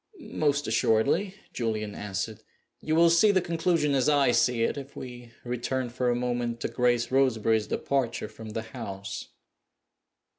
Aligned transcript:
"Most 0.31 0.65
assuredly," 0.65 1.35
Julian 1.53 1.93
answered. 1.93 2.41
"You 2.79 2.95
will 2.95 3.11
see 3.11 3.29
the 3.29 3.39
conclusion 3.39 3.93
as 3.93 4.09
I 4.09 4.31
see 4.31 4.63
it 4.63 4.75
if 4.75 4.95
we 4.95 5.31
return 5.45 5.89
for 5.91 6.09
a 6.09 6.15
moment 6.15 6.59
to 6.61 6.67
Grace 6.69 7.11
Roseberry's 7.11 7.67
departure 7.67 8.27
from 8.27 8.49
the 8.53 8.63
house." 8.63 9.27